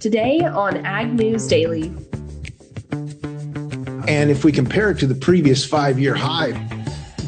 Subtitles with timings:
[0.00, 1.92] Today on Ag News Daily.
[4.08, 6.52] And if we compare it to the previous five year high,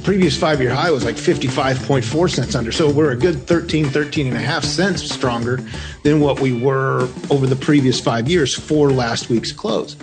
[0.05, 2.73] previous five year high was like 55.4 cents under.
[2.73, 5.61] So we're a good 13, 13 and a half cents stronger
[6.03, 9.95] than what we were over the previous five years for last week's close.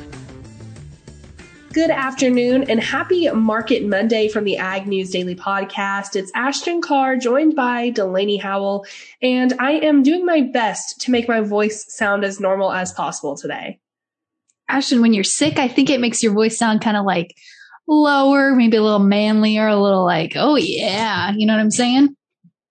[1.72, 6.16] Good afternoon and happy Market Monday from the Ag News Daily Podcast.
[6.16, 8.88] It's Ashton Carr joined by Delaney Howell,
[9.22, 13.38] and I am doing my best to make my voice sound as normal as possible
[13.38, 13.80] today.
[14.68, 17.36] Ashton, when you're sick, I think it makes your voice sound kind of like
[17.88, 22.16] lower, maybe a little manlier, a little like, oh yeah, you know what I'm saying?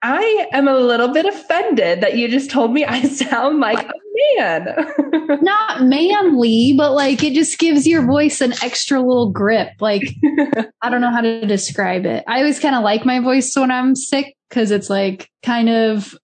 [0.03, 3.93] I am a little bit offended that you just told me I sound like a
[4.37, 4.69] man.
[5.43, 9.71] Not manly, but like it just gives your voice an extra little grip.
[9.81, 10.03] Like,
[10.83, 12.25] I don't know how to describe it.
[12.27, 16.15] I always kind of like my voice when I'm sick because it's like kind of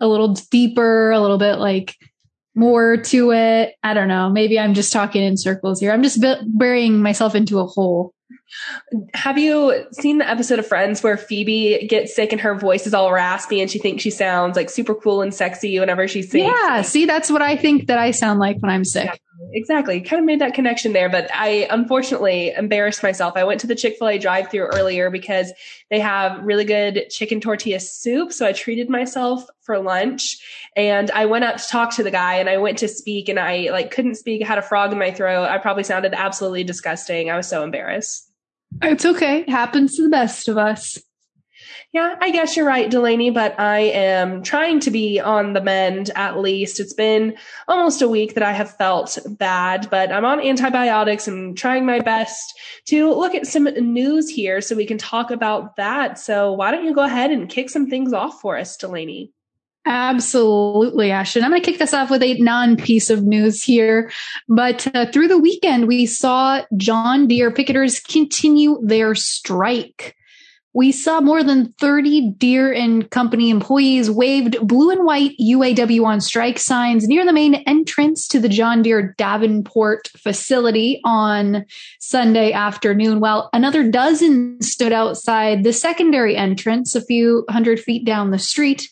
[0.00, 1.96] a little deeper, a little bit like
[2.54, 3.74] more to it.
[3.82, 4.30] I don't know.
[4.30, 5.92] Maybe I'm just talking in circles here.
[5.92, 6.24] I'm just
[6.56, 8.12] burying myself into a hole.
[9.14, 12.94] Have you seen the episode of Friends where Phoebe gets sick and her voice is
[12.94, 16.52] all raspy and she thinks she sounds like super cool and sexy whenever she sings?
[16.52, 19.06] Yeah, see, that's what I think that I sound like when I'm sick.
[19.06, 20.00] Yeah, exactly.
[20.00, 23.34] Kind of made that connection there, but I unfortunately embarrassed myself.
[23.36, 25.52] I went to the Chick fil A drive through earlier because
[25.88, 28.32] they have really good chicken tortilla soup.
[28.32, 30.38] So I treated myself for lunch
[30.76, 33.38] and I went up to talk to the guy and I went to speak and
[33.38, 35.44] I like couldn't speak, I had a frog in my throat.
[35.44, 37.30] I probably sounded absolutely disgusting.
[37.30, 38.26] I was so embarrassed.
[38.82, 39.40] It's okay.
[39.40, 40.98] It happens to the best of us.
[41.92, 46.10] Yeah, I guess you're right, Delaney, but I am trying to be on the mend
[46.14, 46.78] at least.
[46.78, 51.58] It's been almost a week that I have felt bad, but I'm on antibiotics and
[51.58, 56.16] trying my best to look at some news here so we can talk about that.
[56.18, 59.32] So why don't you go ahead and kick some things off for us, Delaney?
[59.86, 61.42] Absolutely, Ashton.
[61.42, 64.10] I'm going to kick this off with a non piece of news here.
[64.48, 70.16] But uh, through the weekend, we saw John Deere picketers continue their strike.
[70.72, 76.20] We saw more than 30 Deere and Company employees waved blue and white UAW on
[76.20, 81.66] strike signs near the main entrance to the John Deere Davenport facility on
[81.98, 88.30] Sunday afternoon, while another dozen stood outside the secondary entrance a few hundred feet down
[88.30, 88.88] the street.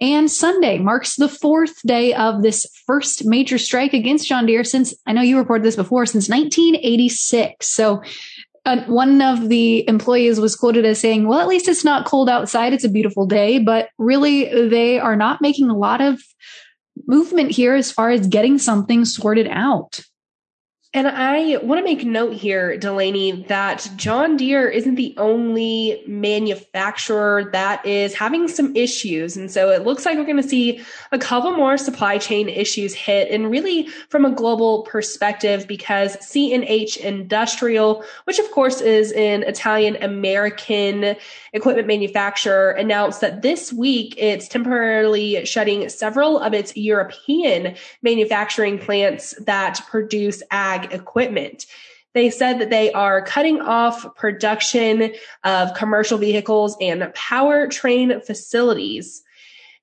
[0.00, 4.94] And Sunday marks the fourth day of this first major strike against John Deere since
[5.06, 7.68] I know you reported this before since 1986.
[7.68, 8.02] So
[8.66, 12.28] uh, one of the employees was quoted as saying, well, at least it's not cold
[12.28, 12.72] outside.
[12.72, 16.20] It's a beautiful day, but really they are not making a lot of
[17.06, 20.00] movement here as far as getting something sorted out.
[20.92, 27.48] And I want to make note here, Delaney, that John Deere isn't the only manufacturer
[27.52, 29.36] that is having some issues.
[29.36, 30.80] And so it looks like we're going to see
[31.12, 36.96] a couple more supply chain issues hit and really from a global perspective because CNH
[36.96, 41.14] Industrial, which of course is an Italian American
[41.52, 49.36] equipment manufacturer, announced that this week it's temporarily shutting several of its European manufacturing plants
[49.46, 51.66] that produce ag ag equipment.
[52.12, 55.12] They said that they are cutting off production
[55.44, 59.22] of commercial vehicles and powertrain facilities.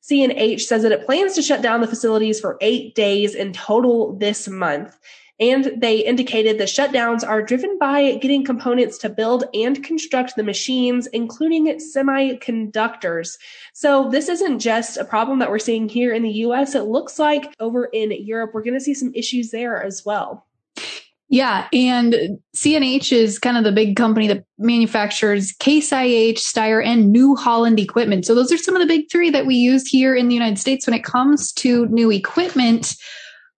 [0.03, 4.18] CNH says that it plans to shut down the facilities for eight days in total
[4.18, 4.97] this month.
[5.40, 10.44] And they indicated the shutdowns are driven by getting components to build and construct the
[10.44, 13.38] machines, including semiconductors.
[13.74, 16.74] So this isn't just a problem that we're seeing here in the US.
[16.74, 20.47] It looks like over in Europe, we're going to see some issues there as well.
[21.30, 27.12] Yeah, and CNH is kind of the big company that manufactures Case IH, Steyr, and
[27.12, 28.26] New Holland equipment.
[28.26, 30.58] So those are some of the big three that we use here in the United
[30.58, 32.96] States when it comes to new equipment,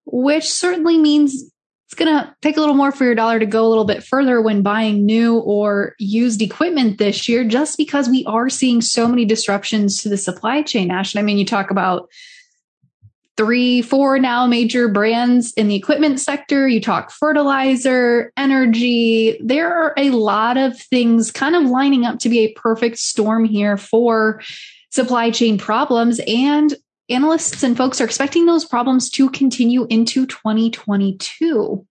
[0.06, 1.52] which certainly means
[1.86, 4.04] it's going to take a little more for your dollar to go a little bit
[4.04, 9.08] further when buying new or used equipment this year, just because we are seeing so
[9.08, 11.16] many disruptions to the supply chain, Ash.
[11.16, 12.10] I mean, you talk about
[13.40, 16.68] three, four now major brands in the equipment sector.
[16.68, 19.40] You talk fertilizer, energy.
[19.42, 23.46] There are a lot of things kind of lining up to be a perfect storm
[23.46, 24.42] here for
[24.92, 26.20] supply chain problems.
[26.28, 26.76] And
[27.08, 31.88] analysts and folks are expecting those problems to continue into 2022.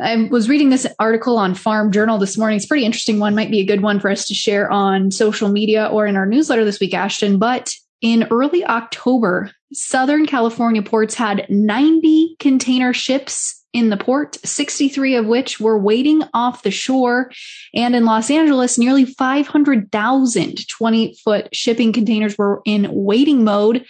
[0.00, 2.56] I was reading this article on Farm Journal this morning.
[2.56, 5.10] It's a pretty interesting one, might be a good one for us to share on
[5.10, 7.38] social media or in our newsletter this week, Ashton.
[7.38, 15.16] But in early October, Southern California ports had 90 container ships in the port, 63
[15.16, 17.32] of which were waiting off the shore.
[17.74, 23.86] And in Los Angeles, nearly 500,000 20 foot shipping containers were in waiting mode.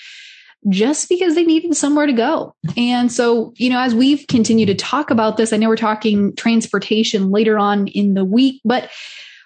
[0.71, 2.55] just because they needed somewhere to go.
[2.75, 6.35] And so, you know, as we've continued to talk about this, I know we're talking
[6.37, 8.89] transportation later on in the week, but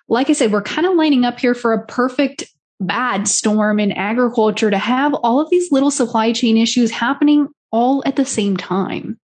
[0.07, 2.45] like I said, we're kind of lining up here for a perfect
[2.81, 8.03] bad storm in agriculture to have all of these little supply chain issues happening all
[8.07, 9.19] at the same time.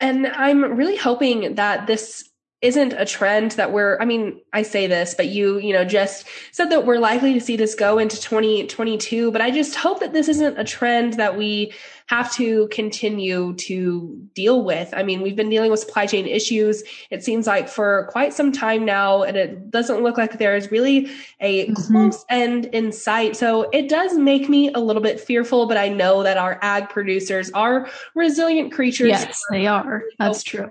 [0.00, 2.28] And I'm really hoping that this
[2.62, 6.26] isn't a trend that we're i mean i say this but you you know just
[6.52, 10.12] said that we're likely to see this go into 2022 but i just hope that
[10.12, 11.72] this isn't a trend that we
[12.12, 14.92] have to continue to deal with.
[14.92, 18.52] I mean we've been dealing with supply chain issues it seems like for quite some
[18.52, 21.10] time now and it doesn't look like there's really
[21.40, 21.74] a mm-hmm.
[21.74, 23.34] close end in sight.
[23.34, 26.90] So it does make me a little bit fearful but i know that our ag
[26.90, 29.08] producers are resilient creatures.
[29.08, 30.02] Yes they are.
[30.18, 30.70] That's true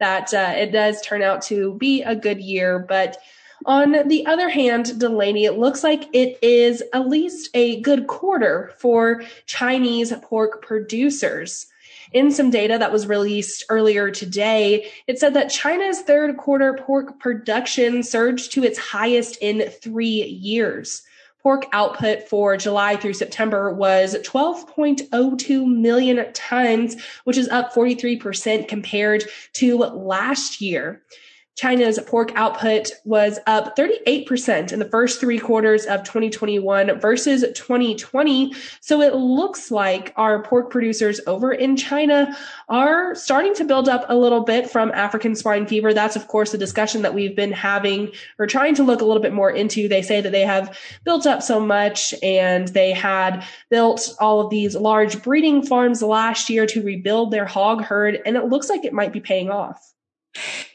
[0.00, 2.78] that uh, it does turn out to be a good year.
[2.78, 3.18] But
[3.66, 8.72] on the other hand, Delaney, it looks like it is at least a good quarter
[8.78, 11.66] for Chinese pork producers.
[12.12, 17.18] In some data that was released earlier today, it said that China's third quarter pork
[17.18, 21.02] production surged to its highest in three years
[21.44, 29.24] pork output for July through September was 12.02 million tons, which is up 43% compared
[29.52, 31.02] to last year.
[31.56, 38.52] China's pork output was up 38% in the first three quarters of 2021 versus 2020.
[38.80, 42.36] So it looks like our pork producers over in China
[42.68, 45.94] are starting to build up a little bit from African swine fever.
[45.94, 48.10] That's, of course, a discussion that we've been having
[48.40, 49.86] or trying to look a little bit more into.
[49.86, 54.50] They say that they have built up so much and they had built all of
[54.50, 58.20] these large breeding farms last year to rebuild their hog herd.
[58.26, 59.92] And it looks like it might be paying off.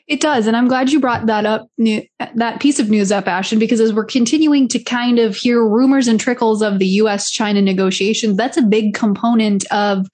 [0.10, 0.48] It does.
[0.48, 3.94] And I'm glad you brought that up, that piece of news up, Ashton, because as
[3.94, 8.58] we're continuing to kind of hear rumors and trickles of the US China negotiations, that's
[8.58, 10.08] a big component of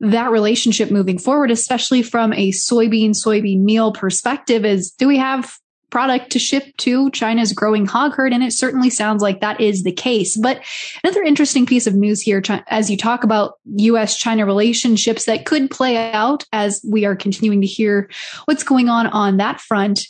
[0.00, 5.56] that relationship moving forward, especially from a soybean, soybean meal perspective is do we have
[5.94, 8.32] product to ship to China's growing hog herd.
[8.32, 10.36] And it certainly sounds like that is the case.
[10.36, 10.60] But
[11.04, 15.70] another interesting piece of news here, as you talk about US China relationships that could
[15.70, 18.10] play out as we are continuing to hear
[18.46, 20.08] what's going on on that front.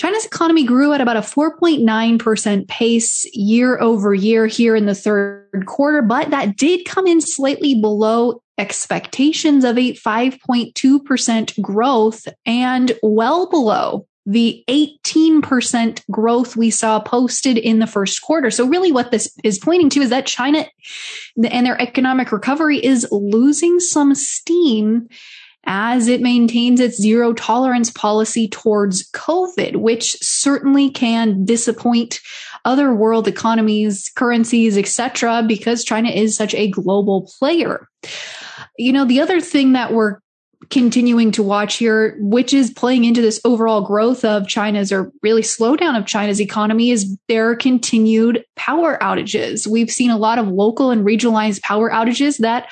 [0.00, 5.64] China's economy grew at about a 4.9% pace year over year here in the third
[5.66, 13.48] quarter, but that did come in slightly below expectations of a 5.2% growth and well
[13.48, 18.50] below the 18% growth we saw posted in the first quarter.
[18.50, 20.66] So really what this is pointing to is that China
[21.36, 25.08] and their economic recovery is losing some steam
[25.66, 32.20] as it maintains its zero tolerance policy towards COVID, which certainly can disappoint
[32.64, 37.88] other world economies, currencies, etc., because China is such a global player.
[38.78, 40.18] You know, the other thing that we're
[40.70, 45.42] continuing to watch here, which is playing into this overall growth of China's or really
[45.42, 49.66] slowdown of China's economy, is their continued power outages.
[49.66, 52.70] We've seen a lot of local and regionalized power outages that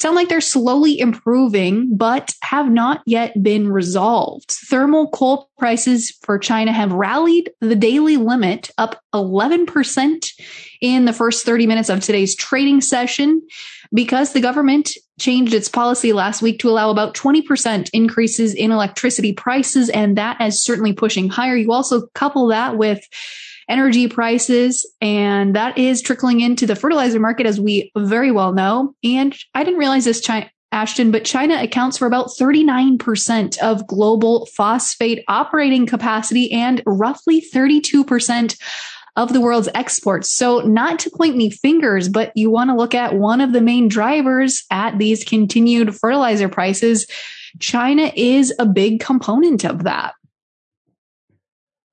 [0.00, 4.50] sound like they're slowly improving, but have not yet been resolved.
[4.50, 10.32] Thermal coal prices for China have rallied the daily limit up 11%
[10.80, 13.42] in the first 30 minutes of today's trading session
[13.92, 19.32] because the government changed its policy last week to allow about 20% increases in electricity
[19.32, 19.90] prices.
[19.90, 21.56] And that is certainly pushing higher.
[21.56, 23.06] You also couple that with
[23.68, 28.94] energy prices, and that is trickling into the fertilizer market, as we very well know.
[29.04, 30.28] And I didn't realize this,
[30.72, 38.56] Ashton, but China accounts for about 39% of global phosphate operating capacity and roughly 32%
[39.16, 40.30] of the world's exports.
[40.32, 43.60] So not to point any fingers, but you want to look at one of the
[43.60, 47.06] main drivers at these continued fertilizer prices.
[47.58, 50.14] China is a big component of that.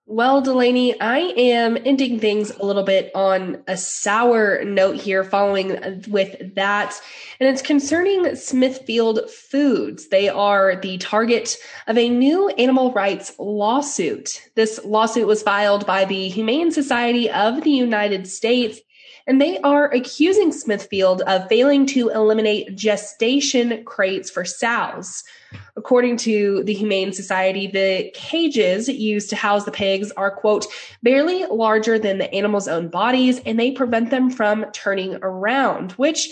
[0.10, 6.02] Well, Delaney, I am ending things a little bit on a sour note here following
[6.08, 6.98] with that.
[7.42, 10.08] And it's concerning Smithfield Foods.
[10.08, 14.50] They are the target of a new animal rights lawsuit.
[14.56, 18.80] This lawsuit was filed by the Humane Society of the United States
[19.28, 25.26] and they are accusing Smithfield of failing to eliminate gestation crates for sows.
[25.76, 30.66] According to the Humane Society, the cages used to house the pigs are, quote,
[31.04, 36.30] barely larger than the animals' own bodies, and they prevent them from turning around, which,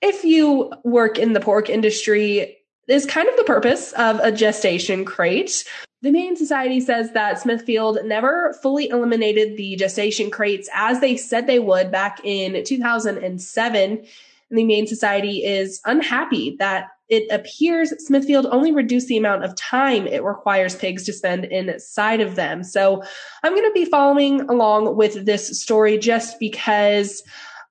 [0.00, 5.04] if you work in the pork industry, is kind of the purpose of a gestation
[5.04, 5.64] crate.
[6.00, 11.46] The Humane Society says that Smithfield never fully eliminated the gestation crates as they said
[11.46, 13.90] they would back in 2007.
[13.90, 14.06] And
[14.50, 20.06] the Humane Society is unhappy that it appears Smithfield only reduced the amount of time
[20.06, 22.62] it requires pigs to spend inside of them.
[22.62, 23.02] So
[23.42, 27.22] I'm going to be following along with this story just because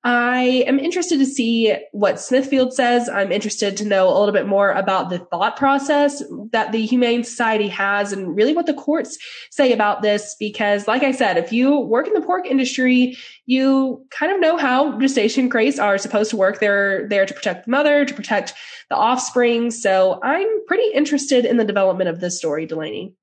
[0.03, 3.09] I am interested to see what Smithfield says.
[3.09, 7.23] I'm interested to know a little bit more about the thought process that the Humane
[7.23, 9.17] Society has and really what the courts
[9.51, 10.35] say about this.
[10.39, 14.55] Because like I said, if you work in the pork industry, you kind of know
[14.55, 16.59] how gestation crates are supposed to work.
[16.59, 18.53] They're there to protect the mother, to protect
[18.89, 19.71] the offspring.
[19.71, 23.13] So I'm pretty interested in the development of this story, Delaney.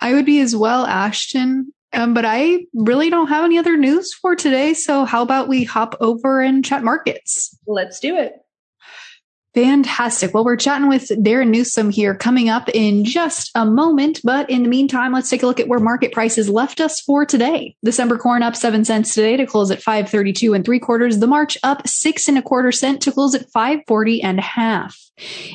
[0.00, 1.72] I would be as well, Ashton.
[1.92, 4.74] Um, but I really don't have any other news for today.
[4.74, 7.56] So how about we hop over and chat markets?
[7.66, 8.34] Let's do it.
[9.54, 10.34] Fantastic.
[10.34, 14.20] Well, we're chatting with Darin Newsom here coming up in just a moment.
[14.22, 17.24] But in the meantime, let's take a look at where market prices left us for
[17.24, 17.74] today.
[17.82, 21.18] December corn up seven cents today to close at 532 and three quarters.
[21.18, 25.07] The March up six and a quarter cent to close at 540 and a half.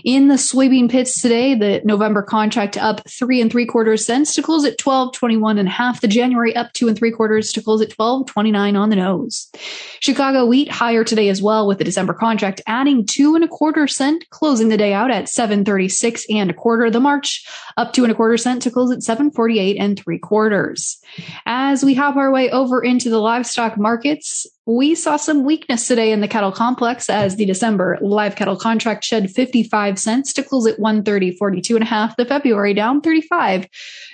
[0.04, 4.42] In the soybean pits today, the November contract up three and three quarters cents to
[4.42, 6.02] close at 1221 and a half.
[6.02, 9.50] The January up two and three quarters to close at 1229 on the nose.
[10.00, 13.88] Chicago wheat higher today as well with the December contract adding two and a quarter
[13.88, 16.90] cent, closing the day out at 736 and a quarter.
[16.90, 17.46] The March
[17.78, 21.02] up two and a quarter cent to close at 748 and three quarters.
[21.46, 26.12] As we hop our way over into the livestock markets, we saw some weakness today
[26.12, 30.68] in the cattle complex as the December live cattle contract shed 55 cents to close
[30.68, 32.16] at 130.42 and a half.
[32.16, 33.68] The February down 35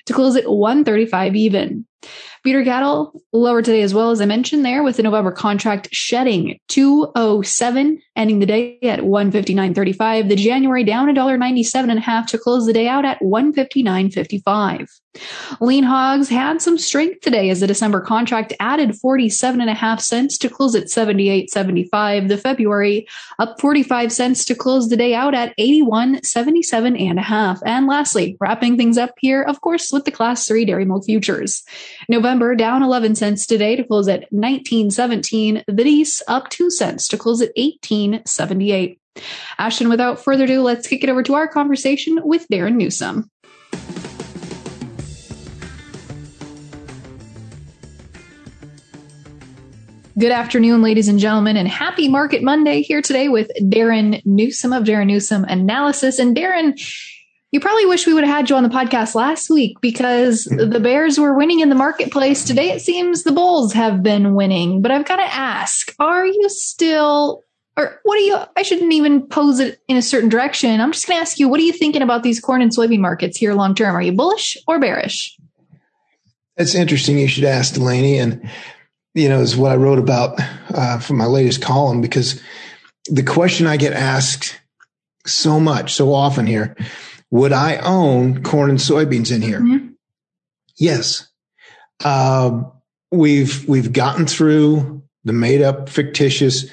[0.06, 1.86] to close at 135 even.
[2.50, 6.58] Feeder cattle lower today as well as I mentioned there with the November contract shedding
[6.70, 10.30] 207 ending the day at 159.35.
[10.30, 14.88] The January down $1.97 and a half to close the day out at 159.55.
[15.60, 20.02] Lean hogs had some strength today as the December contract added 47 and a half
[20.02, 22.28] cents to close at 78.75.
[22.28, 23.08] The February
[23.38, 27.60] up 45 cents to close the day out at 81.77 and a half.
[27.66, 31.64] And lastly, wrapping things up here, of course, with the class three dairy milk futures.
[32.08, 35.64] November down 11 cents today to close at 19.17.
[35.66, 38.98] The Dees up 2 cents to close at 18.78.
[39.58, 43.30] Ashton, without further ado, let's kick it over to our conversation with Darin Newsom.
[50.20, 54.84] Good afternoon, ladies and gentlemen, and happy Market Monday here today with Darin Newsom of
[54.84, 56.20] Darin Newsom Analysis.
[56.20, 56.76] And Darin,
[57.54, 60.72] you probably wish we would have had you on the podcast last week because hmm.
[60.72, 62.44] the Bears were winning in the marketplace.
[62.44, 64.82] Today, it seems the Bulls have been winning.
[64.82, 67.46] But I've got to ask, are you still,
[67.78, 70.82] or what are you, I shouldn't even pose it in a certain direction.
[70.82, 73.00] I'm just going to ask you, what are you thinking about these corn and soybean
[73.00, 73.96] markets here long term?
[73.96, 75.38] Are you bullish or bearish?
[76.58, 77.18] That's interesting.
[77.20, 78.18] You should ask Delaney.
[78.18, 78.50] And
[79.20, 82.42] you know, is what I wrote about uh, for my latest column because
[83.06, 84.60] the question I get asked
[85.26, 86.76] so much, so often here,
[87.30, 89.60] would I own corn and soybeans in here?
[89.60, 89.88] Mm-hmm.
[90.78, 91.28] Yes.
[92.04, 92.72] Um,
[93.12, 96.72] we've, we've gotten through the made up fictitious,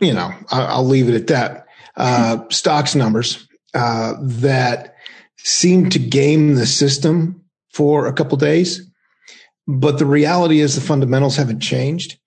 [0.00, 4.96] you know, I'll, I'll leave it at that, uh, stocks numbers, uh, that
[5.38, 8.89] seem to game the system for a couple days
[9.78, 12.18] but the reality is the fundamentals haven't changed.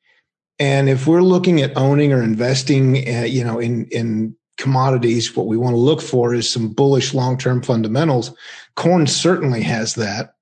[0.59, 5.47] And if we're looking at owning or investing, uh, you know, in, in commodities, what
[5.47, 8.35] we want to look for is some bullish long-term fundamentals.
[8.75, 10.35] Corn certainly has that.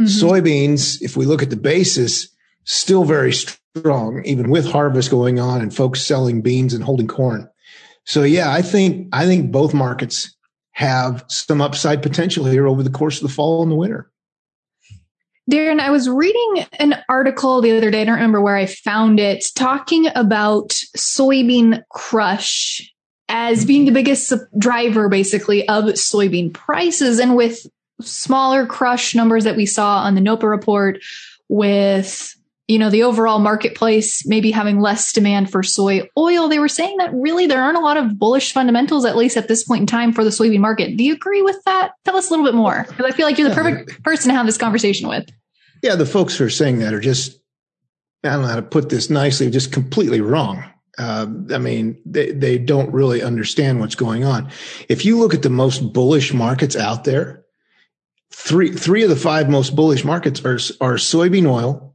[0.00, 0.04] Mm-hmm.
[0.04, 2.28] Soybeans, if we look at the basis,
[2.64, 7.48] still very strong, even with harvest going on and folks selling beans and holding corn.
[8.04, 10.36] So yeah, I think, I think both markets
[10.72, 14.10] have some upside potential here over the course of the fall and the winter.
[15.48, 18.02] Darin, I was reading an article the other day.
[18.02, 22.92] I don't remember where I found it, talking about soybean crush
[23.30, 27.18] as being the biggest driver, basically, of soybean prices.
[27.18, 27.66] And with
[28.00, 31.02] smaller crush numbers that we saw on the NOPA report,
[31.48, 32.34] with
[32.68, 36.98] you know the overall marketplace maybe having less demand for soy oil, they were saying
[36.98, 39.86] that really there aren't a lot of bullish fundamentals, at least at this point in
[39.86, 40.96] time, for the soybean market.
[40.96, 41.92] Do you agree with that?
[42.04, 44.34] Tell us a little bit more, because I feel like you're the perfect person to
[44.34, 45.28] have this conversation with.
[45.82, 47.40] Yeah, the folks who are saying that are just,
[48.22, 50.62] I don't know how to put this nicely, just completely wrong.
[50.98, 54.50] Uh, I mean, they, they don't really understand what's going on.
[54.88, 57.44] If you look at the most bullish markets out there,
[58.32, 61.87] three three of the five most bullish markets are are soybean oil,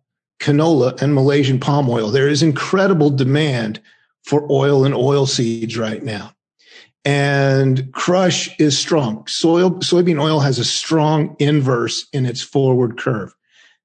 [0.44, 2.12] canola, and Malaysian palm oil.
[2.12, 3.80] There is incredible demand
[4.24, 6.34] for oil and oil seeds right now.
[7.06, 9.28] and crush is strong.
[9.28, 13.36] Soil, soybean oil has a strong inverse in its forward curve.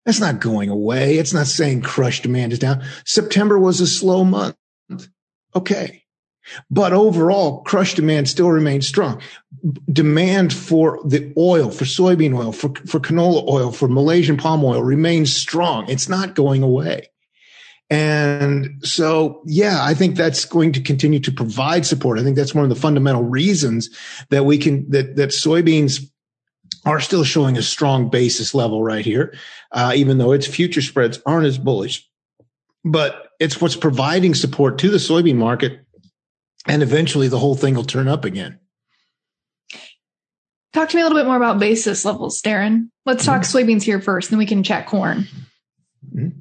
[0.05, 1.19] That's not going away.
[1.19, 2.83] It's not saying crush demand is down.
[3.05, 4.57] September was a slow month.
[5.55, 6.05] Okay.
[6.71, 9.21] But overall, crush demand still remains strong.
[9.93, 14.83] Demand for the oil, for soybean oil, for, for canola oil, for Malaysian palm oil
[14.83, 15.89] remains strong.
[15.89, 17.09] It's not going away.
[17.91, 22.19] And so, yeah, I think that's going to continue to provide support.
[22.19, 23.89] I think that's one of the fundamental reasons
[24.29, 26.11] that we can, that, that soybeans
[26.85, 29.35] are still showing a strong basis level right here,
[29.73, 32.09] uh, even though its future spreads aren't as bullish.
[32.85, 35.81] But it's what's providing support to the soybean market.
[36.69, 38.61] And eventually the whole thing will turn up again.
[40.75, 42.93] Talk to me a little bit more about basis levels, Darin.
[43.07, 43.57] Let's talk mm-hmm.
[43.57, 45.27] soybeans here first, then we can chat corn.
[46.15, 46.39] Mm-hmm.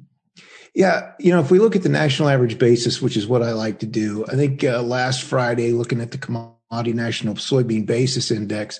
[0.74, 3.52] Yeah, you know, if we look at the national average basis, which is what I
[3.52, 8.30] like to do, I think uh, last Friday, looking at the commodity national soybean basis
[8.30, 8.78] index,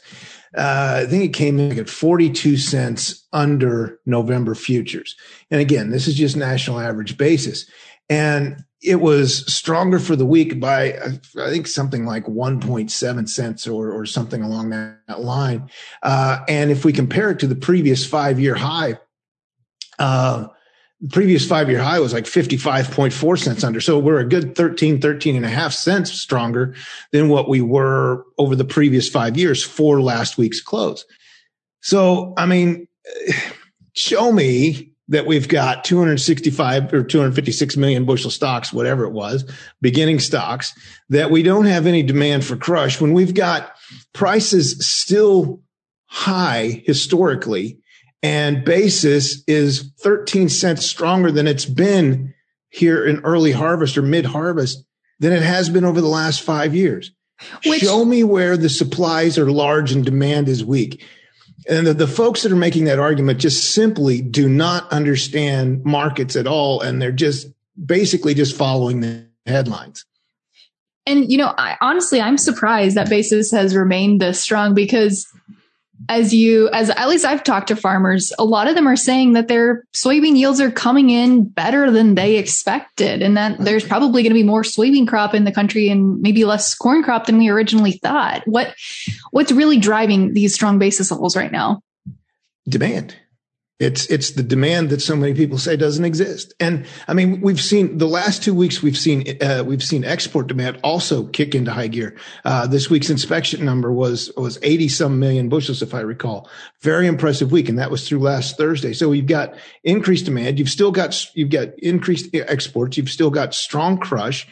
[0.57, 5.17] uh, I think it came in at 42 cents under November futures.
[5.51, 7.69] And again, this is just national average basis.
[8.09, 13.91] And it was stronger for the week by, I think, something like 1.7 cents or,
[13.91, 15.69] or something along that, that line.
[16.03, 18.99] Uh, and if we compare it to the previous five year high,
[19.99, 20.47] uh,
[21.01, 23.81] the previous five year high was like 55.4 cents under.
[23.81, 26.75] So we're a good 13, 13 and a half cents stronger
[27.13, 31.05] than what we were over the previous five years for last week's close.
[31.81, 32.87] So, I mean,
[33.95, 39.51] show me that we've got 265 or 256 million bushel stocks, whatever it was,
[39.81, 40.75] beginning stocks,
[41.09, 43.75] that we don't have any demand for crush when we've got
[44.13, 45.63] prices still
[46.07, 47.79] high historically
[48.23, 52.35] and basis is 13 cents stronger than it's been
[52.71, 54.85] here in early harvest or mid harvest
[55.21, 57.13] than it has been over the last five years.
[57.65, 61.05] Which, Show me where the supplies are large and demand is weak.
[61.69, 66.35] And the, the, folks that are making that argument just simply do not understand markets
[66.35, 66.81] at all.
[66.81, 67.49] And they're just
[67.85, 70.07] basically just following the headlines.
[71.07, 75.27] And, you know, I, honestly, I'm surprised that basis has remained this strong because
[76.09, 79.33] as you as at least I've talked to farmers, a lot of them are saying
[79.33, 84.23] that their soybean yields are coming in better than they expected and that there's probably
[84.23, 87.39] going to be more soybean crop in the country and maybe less corn crop than
[87.39, 88.43] we originally thought.
[88.47, 88.75] What
[89.31, 91.83] what's really driving these strong basis levels right now?
[92.69, 93.17] Demand.
[93.79, 96.53] It's it's the demand that so many people say doesn't exist.
[96.59, 100.49] And I mean, we've seen the last two weeks we've seen uh, we've seen export
[100.49, 102.17] demand also kick into high gear.
[102.45, 106.51] Uh, this week's inspection number was was eighty some million bushels, if I recall.
[106.81, 108.93] Very impressive week, and that was through last Thursday.
[108.93, 110.59] So you've got increased demand.
[110.59, 112.97] You've still got you've got increased exports.
[112.97, 114.49] You've still got strong crush.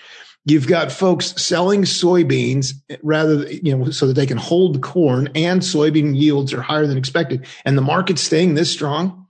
[0.48, 5.60] You've got folks selling soybeans rather, you know, so that they can hold corn and
[5.60, 7.44] soybean yields are higher than expected.
[7.64, 9.26] And the market's staying this strong.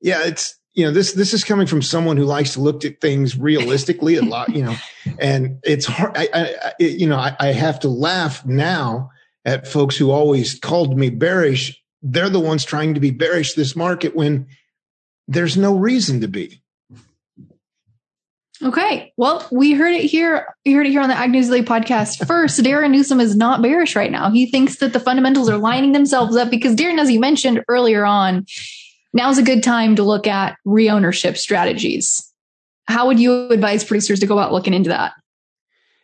[0.00, 3.00] Yeah, it's, you know, this, this is coming from someone who likes to look at
[3.00, 4.74] things realistically a lot, you know,
[5.20, 6.16] and it's hard.
[6.16, 9.10] I, I it, you know, I, I have to laugh now
[9.44, 11.80] at folks who always called me bearish.
[12.02, 14.48] They're the ones trying to be bearish this market when
[15.28, 16.60] there's no reason to be.
[18.62, 19.12] Okay.
[19.16, 20.54] Well, we heard it here.
[20.64, 22.26] You heard it here on the Ag News Daily podcast.
[22.26, 24.30] First, Darin Newsom is not bearish right now.
[24.30, 28.04] He thinks that the fundamentals are lining themselves up because Darin, as you mentioned earlier
[28.04, 28.44] on,
[29.14, 32.26] now's a good time to look at reownership strategies.
[32.86, 35.12] How would you advise producers to go about looking into that?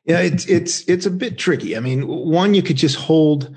[0.07, 1.77] Yeah, it's it's it's a bit tricky.
[1.77, 3.55] I mean, one, you could just hold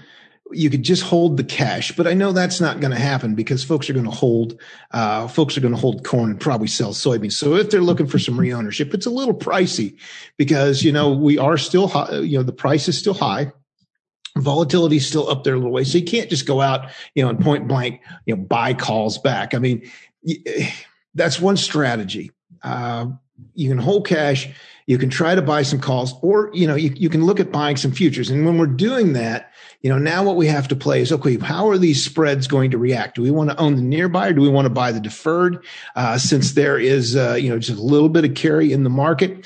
[0.52, 3.64] you could just hold the cash, but I know that's not going to happen because
[3.64, 4.60] folks are going to hold,
[4.92, 7.34] uh, folks are going to hold corn and probably sell soybeans.
[7.34, 9.98] So if they're looking for some reownership, it's a little pricey
[10.38, 13.52] because, you know, we are still high, you know, the price is still high.
[14.38, 15.84] Volatility is still up there a little way.
[15.84, 19.18] So you can't just go out, you know, and point blank, you know, buy calls
[19.18, 19.54] back.
[19.54, 19.90] I mean,
[21.14, 22.32] that's one strategy.
[22.64, 23.08] Uh,
[23.56, 24.50] you can hold cash.
[24.88, 27.52] You can try to buy some calls or, you know, you, you can look at
[27.52, 28.30] buying some futures.
[28.30, 31.38] And when we're doing that, you know, now what we have to play is, okay,
[31.38, 33.16] how are these spreads going to react?
[33.16, 35.64] Do we want to own the nearby or do we want to buy the deferred?
[35.96, 38.90] Uh, since there is, uh, you know, just a little bit of carry in the
[38.90, 39.46] market.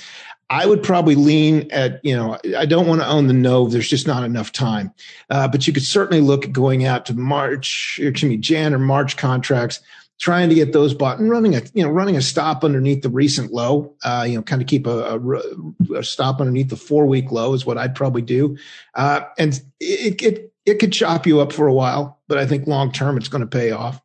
[0.50, 3.72] I would probably lean at, you know, I don't want to own the Nove.
[3.72, 4.94] There's just not enough time.
[5.30, 8.80] Uh, but you could certainly look at going out to March, excuse me, Jan or
[8.80, 9.82] March contracts
[10.24, 13.10] trying to get those bought and running a you know running a stop underneath the
[13.10, 17.06] recent low uh, you know kind of keep a, a, a, stop underneath the four
[17.06, 18.58] week low is what i'd probably do
[18.96, 22.66] uh, and it, it it could chop you up for a while but i think
[22.68, 24.02] long term it's going to pay off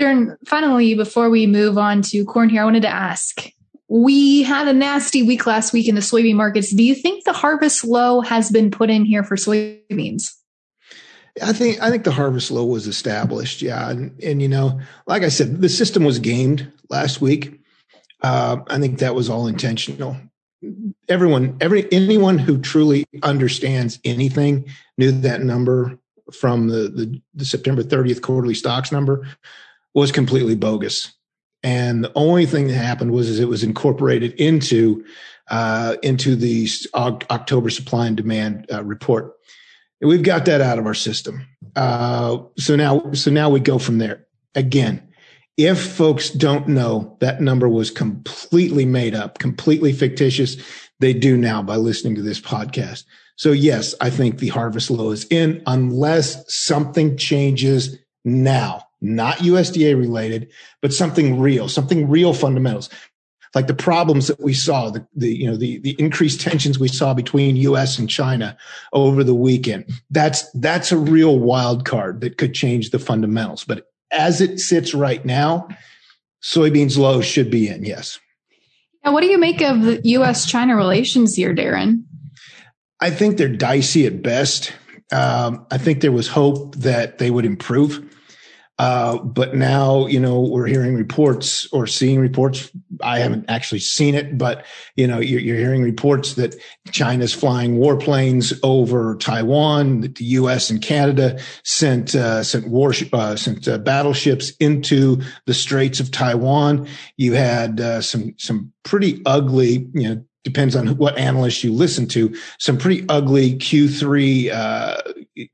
[0.00, 3.52] Darin, finally before we move on to corn here i wanted to ask
[3.86, 6.72] we had a nasty week last week in the soybean markets.
[6.72, 10.32] Do you think the harvest low has been put in here for soybeans?
[11.42, 13.62] I think I think the harvest low was established.
[13.62, 17.60] Yeah, and and you know, like I said, the system was gamed last week.
[18.22, 20.16] Uh, I think that was all intentional.
[21.08, 24.66] Everyone, every anyone who truly understands anything
[24.98, 25.98] knew that number
[26.32, 29.26] from the the, the September 30th quarterly stocks number
[29.94, 31.12] was completely bogus.
[31.62, 35.04] And the only thing that happened was it was incorporated into
[35.50, 39.34] uh, into the October supply and demand uh, report.
[40.00, 41.46] We've got that out of our system.
[41.76, 44.26] Uh, so now, so now we go from there.
[44.54, 45.06] Again,
[45.56, 50.56] if folks don't know that number was completely made up, completely fictitious,
[51.00, 53.04] they do now by listening to this podcast.
[53.36, 59.98] So yes, I think the harvest low is in unless something changes now, not USDA
[59.98, 60.50] related,
[60.82, 62.90] but something real, something real fundamentals.
[63.54, 66.88] Like the problems that we saw, the, the you know the the increased tensions we
[66.88, 68.56] saw between US and China
[68.92, 69.90] over the weekend.
[70.10, 73.64] That's that's a real wild card that could change the fundamentals.
[73.64, 75.68] But as it sits right now,
[76.42, 78.18] soybeans low should be in, yes.
[79.04, 80.46] Now, what do you make of the U.S.
[80.46, 82.04] China relations here, Darin?
[83.00, 84.72] I think they're dicey at best.
[85.10, 88.06] Um, I think there was hope that they would improve.
[88.80, 92.70] Uh, but now, you know, we're hearing reports or seeing reports.
[93.02, 94.64] I haven't actually seen it, but
[94.96, 96.54] you know, you're, you're hearing reports that
[96.90, 100.00] China's flying warplanes over Taiwan.
[100.00, 100.70] That the U.S.
[100.70, 106.88] and Canada sent uh, sent war uh, sent uh, battleships into the Straits of Taiwan.
[107.18, 112.06] You had uh, some some pretty ugly, you know, depends on what analyst you listen
[112.08, 115.02] to, some pretty ugly Q3 uh,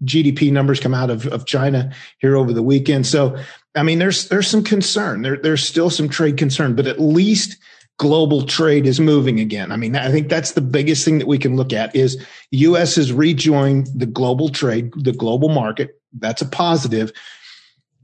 [0.04, 3.06] GDP numbers come out of, of China here over the weekend.
[3.06, 3.36] So,
[3.74, 5.22] I mean, there's there's some concern.
[5.22, 7.56] There, there's still some trade concern, but at least
[7.98, 9.72] global trade is moving again.
[9.72, 12.96] I mean, I think that's the biggest thing that we can look at is U.S.
[12.96, 16.00] has rejoined the global trade, the global market.
[16.12, 17.12] That's a positive,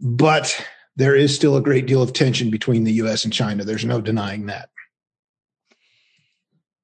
[0.00, 0.64] but
[0.96, 3.24] there is still a great deal of tension between the U.S.
[3.24, 3.64] and China.
[3.64, 4.70] There's no denying that.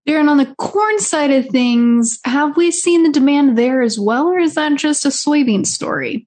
[0.09, 4.27] Darin, on the corn side of things, have we seen the demand there as well,
[4.27, 6.27] or is that just a soybean story?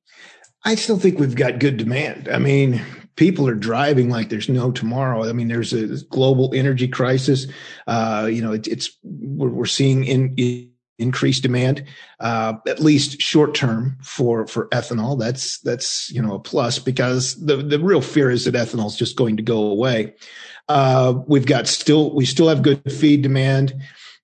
[0.63, 2.29] I still think we've got good demand.
[2.29, 2.79] I mean,
[3.15, 5.27] people are driving like there's no tomorrow.
[5.27, 7.47] I mean, there's a global energy crisis.
[7.87, 10.70] Uh, you know, it, it's we're, we're seeing in, in
[11.01, 11.83] increased demand,
[12.19, 15.19] uh, at least short term for for ethanol.
[15.19, 18.95] That's that's you know a plus because the the real fear is that ethanol is
[18.95, 20.13] just going to go away.
[20.71, 23.73] Uh, we've got still, we still have good feed demand.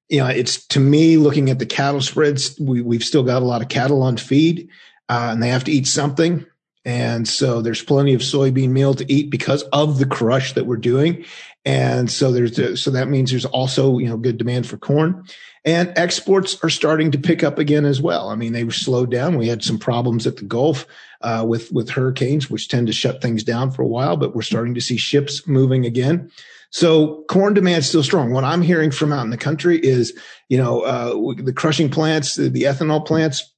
[0.08, 3.46] You know, it's to me looking at the cattle spreads, we, we've still got a
[3.46, 4.70] lot of cattle on feed,
[5.10, 6.46] uh, and they have to eat something.
[6.86, 10.78] And so there's plenty of soybean meal to eat because of the crush that we're
[10.78, 11.26] doing.
[11.66, 15.26] And so there's, so that means there's also, you know, good demand for corn
[15.68, 18.30] and exports are starting to pick up again as well.
[18.30, 19.38] I mean, they were slowed down.
[19.38, 20.88] We had some problems at the Gulf
[21.22, 24.16] uh, with with hurricanes, which tend to shut things down for a while.
[24.16, 26.32] But we're starting to see ships moving again.
[26.70, 28.32] So corn demand is still strong.
[28.32, 32.36] What I'm hearing from out in the country is, you know, uh, the crushing plants,
[32.36, 33.54] the, the ethanol plants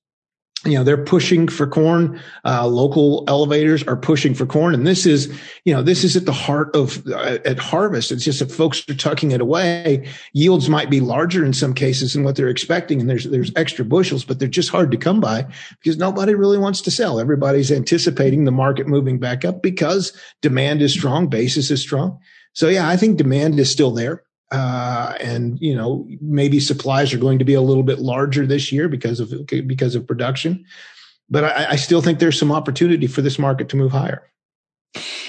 [0.66, 2.20] you know they're pushing for corn.
[2.44, 4.74] Uh, local elevators are pushing for corn.
[4.74, 5.28] And this is
[5.64, 8.12] you know this is at the heart of uh, at harvest.
[8.12, 10.08] It's just that folks are tucking it away.
[10.34, 13.00] Yields might be larger in some cases than what they're expecting.
[13.00, 15.46] And there's there's extra bushels but they're just hard to come by
[15.82, 17.20] because nobody really wants to sell.
[17.20, 22.20] Everybody's anticipating the market moving back up because demand is strong basis is strong.
[22.54, 27.18] So yeah i think demand is still there uh, and you know maybe supplies are
[27.18, 30.66] going to be a little bit larger this year because of because of production.
[31.30, 34.24] But I, I still think there's some opportunity for this market to move higher.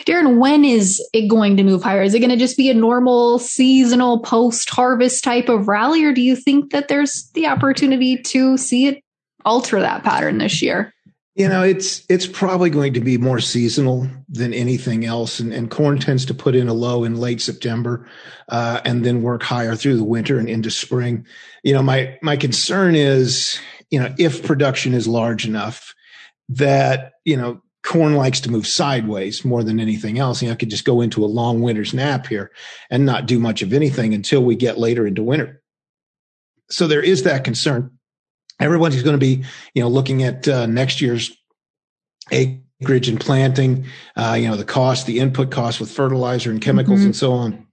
[0.07, 2.03] Darin, when is it going to move higher?
[2.03, 6.13] Is it going to just be a normal seasonal post harvest type of rally, or
[6.13, 9.03] do you think that there's the opportunity to see it
[9.45, 10.95] alter that pattern this year?
[11.37, 15.71] You know, it's it's probably going to be more seasonal than anything else, and, and
[15.71, 18.09] corn tends to put in a low in late September,
[18.49, 21.25] uh, and then work higher through the winter and into spring.
[21.63, 25.95] You know, my my concern is, you know, if production is large enough
[26.49, 30.43] that you know corn likes to move sideways more than anything else.
[30.43, 32.51] You know, I could just go into a long winter's nap here
[32.91, 35.63] and not do much of anything until we get later into winter.
[36.71, 37.99] So there is that concern
[38.61, 39.45] everyone's going to be,
[39.75, 41.37] you know, looking at uh, next year's
[42.31, 47.01] acreage and planting, uh, you know, the cost, the input cost with fertilizer and chemicals
[47.01, 47.07] mm-hmm.
[47.07, 47.67] and so on.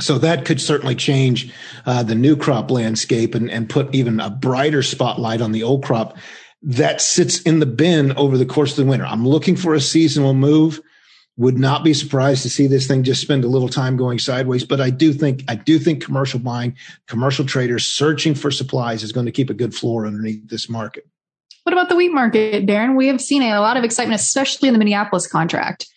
[0.00, 1.52] So that could certainly change
[1.86, 5.84] uh, the new crop landscape and, and put even a brighter spotlight on the old
[5.84, 6.16] crop
[6.62, 9.06] that sits in the bin over the course of the winter.
[9.06, 10.80] I'm looking for a seasonal move
[11.38, 14.64] Would not be surprised to see this thing just spend a little time going sideways.
[14.64, 16.74] But I do think I do think commercial buying,
[17.06, 21.06] commercial traders searching for supplies is going to keep a good floor underneath this market.
[21.64, 22.96] What about the wheat market, Darin?
[22.96, 25.88] We have seen a lot of excitement, especially in the Minneapolis contract.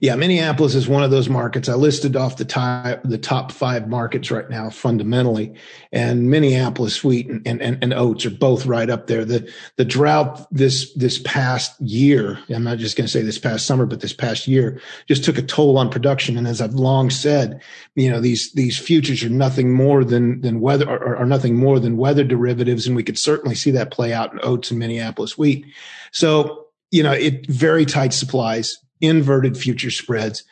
[0.00, 1.68] Yeah, Minneapolis is one of those markets.
[1.68, 5.54] I listed off the top the top five markets right now fundamentally,
[5.92, 9.24] and Minneapolis wheat and, and, and oats are both right up there.
[9.24, 13.66] The the drought this this past year, I'm not just going to say this past
[13.66, 16.36] summer, but this past year just took a toll on production.
[16.36, 17.62] And as I've long said,
[17.94, 21.78] you know these these futures are nothing more than than weather are, are nothing more
[21.78, 25.38] than weather derivatives, and we could certainly see that play out in oats and Minneapolis
[25.38, 25.64] wheat.
[26.10, 30.44] So you know it very tight supplies inverted future spreads.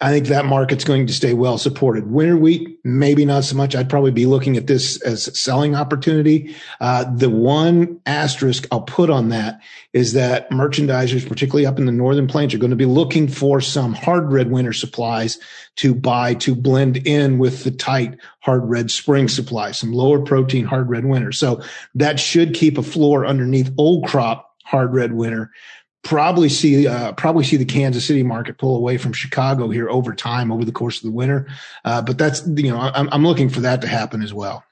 [0.00, 2.08] I think that market's going to stay well supported.
[2.08, 3.74] Winter wheat, maybe not so much.
[3.74, 6.54] I'd probably be looking at this as selling opportunity.
[6.80, 9.60] Uh, the one asterisk I'll put on that
[9.92, 13.60] is that merchandisers, particularly up in the northern plains, are going to be looking for
[13.60, 15.36] some hard red winter supplies
[15.76, 20.64] to buy to blend in with the tight hard red spring supply, some lower protein
[20.64, 21.32] hard red winter.
[21.32, 21.60] So
[21.96, 25.50] that should keep a floor underneath old crop hard red winter
[26.04, 30.14] probably see uh, probably see the Kansas City market pull away from Chicago here over
[30.14, 31.46] time over the course of the winter.
[31.84, 34.64] Uh, but that's you know I'm, I'm looking for that to happen as well.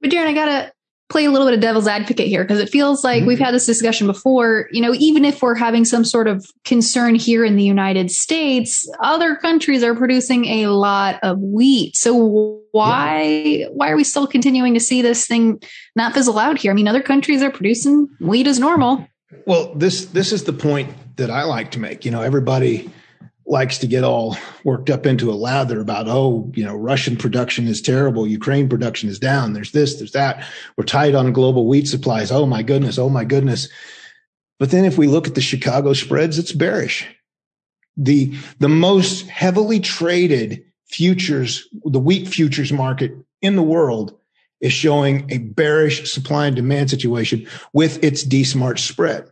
[0.00, 0.72] But Darin, I gotta
[1.10, 3.28] play a little bit of devil's advocate here because it feels like mm-hmm.
[3.28, 4.68] we've had this discussion before.
[4.72, 8.88] You know, even if we're having some sort of concern here in the United States,
[9.00, 11.96] other countries are producing a lot of wheat.
[11.96, 13.66] So why yeah.
[13.72, 15.60] why are we still continuing to see this thing
[15.96, 16.70] not fizzle out here?
[16.70, 19.06] I mean, other countries are producing wheat as normal.
[19.46, 22.04] Well, this this is the point that I like to make.
[22.04, 22.90] You know, everybody
[23.46, 27.66] likes to get all worked up into a lather about, oh, you know, Russian production
[27.66, 30.46] is terrible, Ukraine production is down, there's this, there's that.
[30.76, 32.32] We're tight on global wheat supplies.
[32.32, 33.68] Oh my goodness, oh my goodness.
[34.58, 37.06] But then if we look at the Chicago spreads, it's bearish.
[37.96, 44.18] The the most heavily traded futures, the wheat futures market in the world
[44.64, 49.30] is showing a bearish supply and demand situation with its Dec-March spread.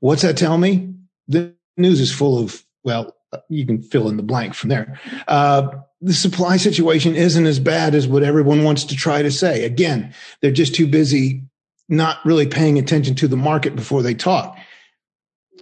[0.00, 0.92] What's that tell me?
[1.26, 3.16] The news is full of, well,
[3.48, 5.00] you can fill in the blank from there.
[5.26, 5.70] Uh,
[6.02, 9.64] the supply situation isn't as bad as what everyone wants to try to say.
[9.64, 11.42] Again, they're just too busy
[11.88, 14.56] not really paying attention to the market before they talk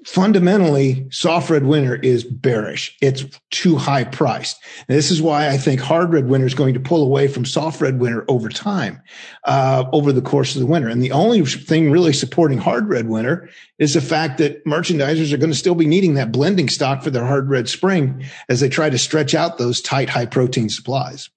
[0.07, 2.97] fundamentally, soft red winter is bearish.
[3.03, 4.57] It's too high priced.
[4.89, 7.45] And this is why I think hard red winter is going to pull away from
[7.45, 9.03] soft red winter over time,
[9.45, 10.89] uh, over the course of the winter.
[10.89, 15.39] And the only thing really supporting hard red winter is the fact that merchandisers are
[15.39, 18.69] going to still be needing that blending stock for their hard red spring as they
[18.69, 21.29] try to stretch out those tight, high protein supplies.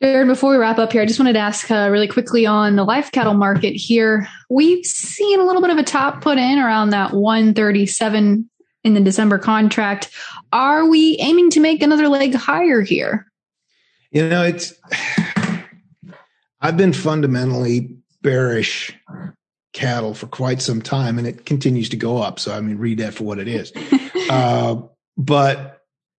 [0.00, 2.76] Jared, before we wrap up here, I just wanted to ask uh, really quickly on
[2.76, 4.28] the live cattle market here.
[4.48, 8.48] We've seen a little bit of a top put in around that 137
[8.84, 10.10] in the December contract.
[10.52, 13.26] Are we aiming to make another leg higher here?
[14.12, 14.72] You know, it's,
[16.60, 18.96] I've been fundamentally bearish
[19.72, 22.38] cattle for quite some time and it continues to go up.
[22.38, 23.72] So, I mean, read that for what it is.
[24.30, 24.80] uh,
[25.16, 25.77] but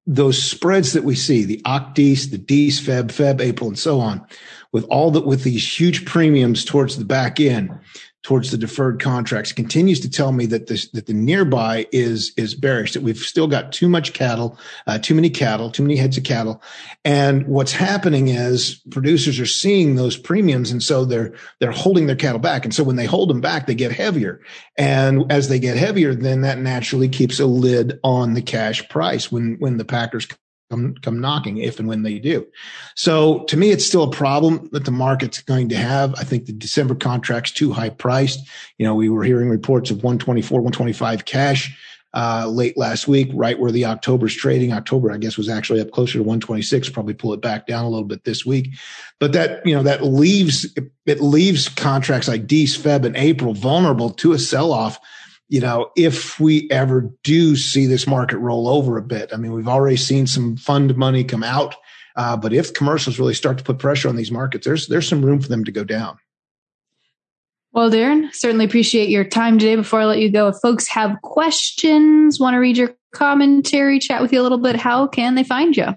[0.09, 4.25] those spreads that we see, the OCDES, the DEES, Feb, Feb, April, and so on,
[4.71, 7.69] with all that, with these huge premiums towards the back end,
[8.21, 12.53] towards the deferred contracts continues to tell me that this that the nearby is is
[12.53, 16.17] bearish that we've still got too much cattle uh, too many cattle too many heads
[16.17, 16.61] of cattle.
[17.05, 22.15] And what's happening is producers are seeing those premiums and so they're they're holding their
[22.15, 22.65] cattle back.
[22.65, 24.41] And so when they hold them back they get heavier.
[24.77, 29.31] And as they get heavier then that naturally keeps a lid on the cash price
[29.31, 30.27] when when the packers
[30.69, 32.45] come come knocking if and when they do.
[32.95, 36.13] So to me, it's still a problem that the market's going to have.
[36.15, 38.47] I think the December contract's too high priced.
[38.77, 41.75] You know, we were hearing reports of 124, 125 cash
[42.13, 44.73] uh, late last week, right where the October's trading.
[44.73, 46.89] October, I guess, was actually up closer to 126.
[46.89, 48.69] Probably pull it back down a little bit this week,
[49.19, 50.67] but that you know that leaves
[51.05, 54.99] it leaves contracts like DEES, Feb, and April vulnerable to a sell off
[55.49, 59.51] you know, if we ever do see this market roll over a bit, I mean,
[59.51, 61.75] we've already seen some fund money come out,
[62.15, 65.25] uh, but if commercials really start to put pressure on these markets, there's there's some
[65.25, 66.17] room for them to go down.
[67.71, 69.75] Well, Darin, certainly appreciate your time today.
[69.75, 74.21] Before I let you go, if folks have questions, want to read your commentary, chat
[74.21, 75.95] with you a little bit, how can they find you?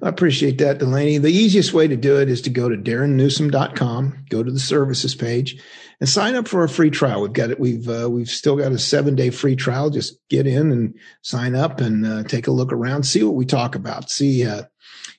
[0.00, 1.18] I appreciate that, Delaney.
[1.18, 5.14] The easiest way to do it is to go to darinnewsom.com, go to the services
[5.14, 5.60] page,
[6.00, 7.22] and sign up for a free trial.
[7.22, 7.58] We've got it.
[7.58, 9.90] We've uh, we've still got a seven day free trial.
[9.90, 13.44] Just get in and sign up and uh, take a look around, see what we
[13.44, 14.62] talk about, see uh,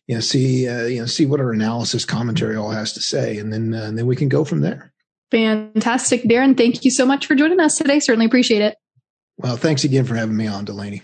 [0.08, 3.38] you know see uh, you know see what our analysis commentary all has to say,
[3.38, 4.94] and then uh, and then we can go from there.
[5.32, 6.56] Fantastic, Darin.
[6.56, 8.00] Thank you so much for joining us today.
[8.00, 8.78] Certainly appreciate it.
[9.38, 11.02] Well, thanks again for having me on, Delaney.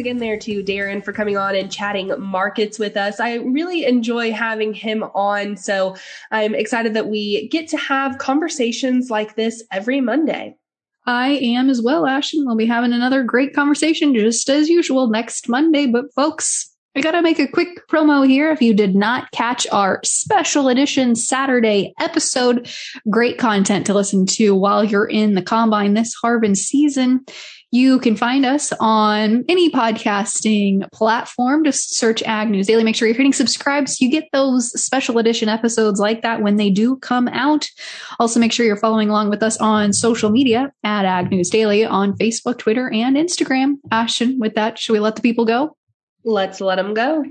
[0.00, 3.20] Again there to Darin for coming on and chatting markets with us.
[3.20, 5.58] I really enjoy having him on.
[5.58, 5.94] So
[6.30, 10.56] I'm excited that we get to have conversations like this every Monday.
[11.06, 12.46] I am as well, Ashton.
[12.46, 15.86] We'll be having another great conversation just as usual next Monday.
[15.86, 18.50] But folks, I got to make a quick promo here.
[18.50, 22.68] If you did not catch our special edition Saturday episode,
[23.08, 27.24] great content to listen to while you're in the combine this harvest season.
[27.72, 31.62] You can find us on any podcasting platform.
[31.62, 32.82] Just search Ag News Daily.
[32.82, 36.56] Make sure you're hitting subscribe so you get those special edition episodes like that when
[36.56, 37.68] they do come out.
[38.18, 41.84] Also, make sure you're following along with us on social media at Ag News Daily
[41.84, 43.76] on Facebook, Twitter, and Instagram.
[43.92, 45.76] Ashton, with that, should we let the people go?
[46.24, 47.24] Let's let them go.